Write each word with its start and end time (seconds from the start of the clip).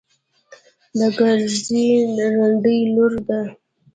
د 0.97 0.99
کرزي 1.17 1.85
رنډۍ 2.17 2.79
لور 2.93 3.13
ده. 3.27 3.41